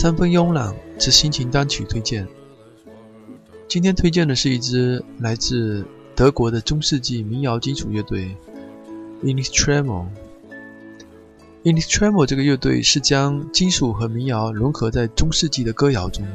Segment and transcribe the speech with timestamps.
[0.00, 2.24] 三分慵懒之心情单曲推荐。
[3.66, 5.84] 今天推荐的是一支来自
[6.14, 8.36] 德国的中世纪民谣金属乐队
[9.22, 10.06] i n i s t r e m o
[11.68, 16.26] i n i s t r e m o 这个乐队是将金属和民谣融合在中世纪的歌谣中。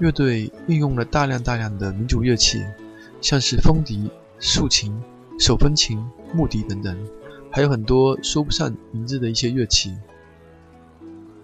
[0.00, 2.60] 乐队运用了大量大量的民族乐器，
[3.20, 4.10] 像是风笛、
[4.40, 4.92] 竖琴、
[5.38, 6.04] 手风琴、
[6.34, 6.98] 木笛等等，
[7.48, 9.96] 还有很多说不上名字的一些乐器。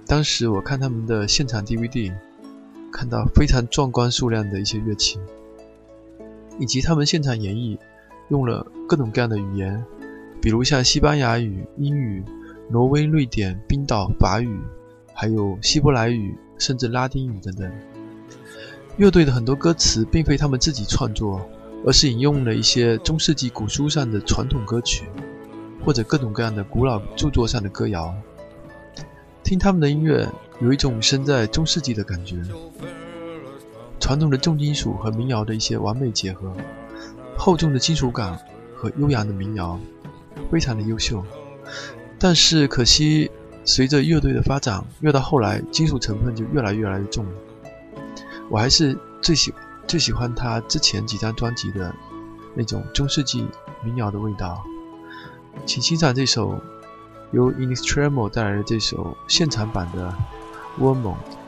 [0.04, 2.12] 当时我看他们的现场 DVD，
[2.90, 5.20] 看到非常壮观数量的一些乐器，
[6.58, 7.78] 以及他们现场演绎
[8.30, 9.80] 用了各种各样的语言，
[10.42, 12.24] 比如像西班牙语、英语、
[12.68, 14.58] 挪威、瑞典、冰岛法语，
[15.12, 17.70] 还有希伯来语，甚至拉丁语等等。
[18.96, 21.40] 乐队的很多歌词并非他们自己创作，
[21.84, 25.04] 而是引用了一些中世纪古书上的传统歌曲，
[25.84, 28.14] 或者各种各样的古老著作上的歌谣。
[29.42, 30.26] 听他们的音乐，
[30.60, 32.36] 有一种身在中世纪的感觉。
[34.00, 36.52] 传统的重金属和民谣的一些完美结合，
[37.36, 38.38] 厚重的金属感
[38.74, 39.78] 和悠扬的民谣，
[40.50, 41.22] 非常的优秀。
[42.24, 43.30] 但是可惜，
[43.66, 47.26] 随着乐队的发展，越到后来，金属成分就越来越来越重。
[48.48, 49.52] 我还是最喜
[49.86, 51.94] 最喜欢他之前几张专辑的
[52.54, 53.46] 那种中世纪
[53.82, 54.64] 民谣的味道。
[55.66, 56.58] 请欣赏这首。
[57.32, 60.14] 由 i n e x t r e m o 带来的这首现场版的
[60.82, 61.02] 《Warm》。
[61.04, 61.43] Allt je det är mäkt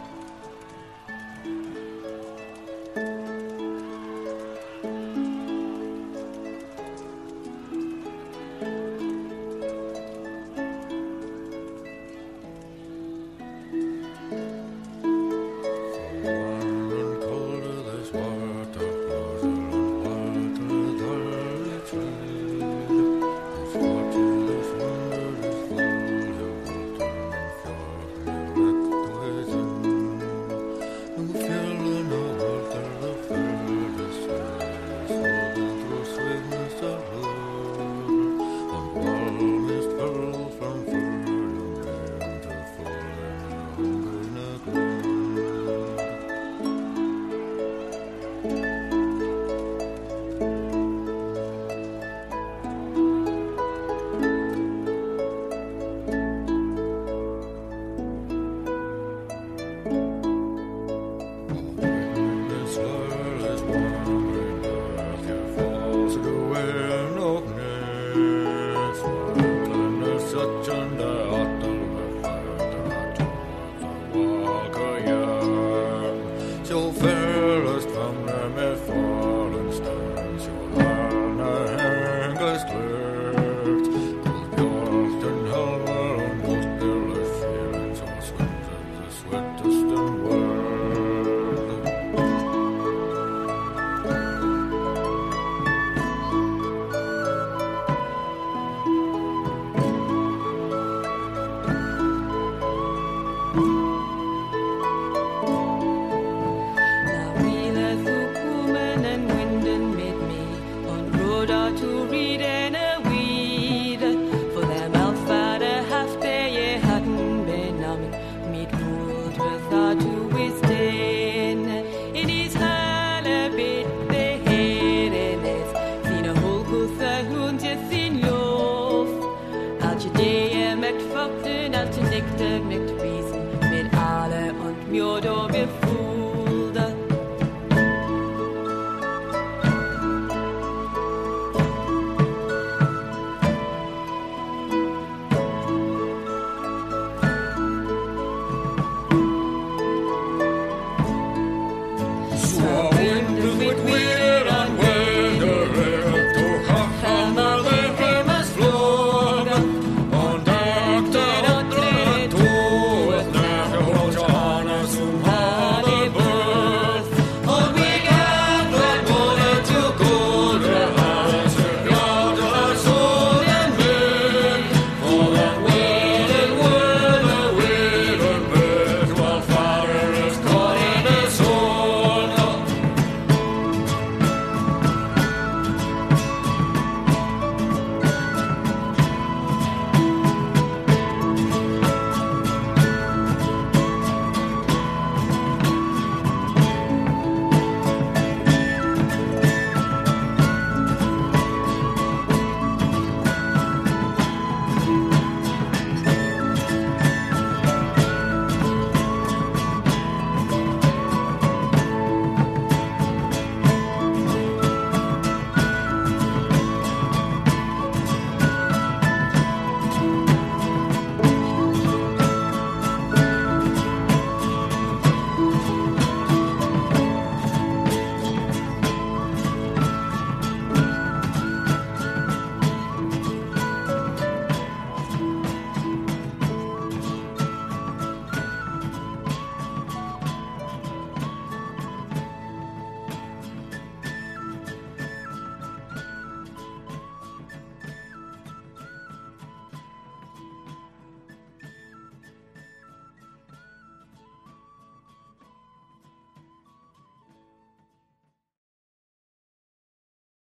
[111.47, 112.66] To read it.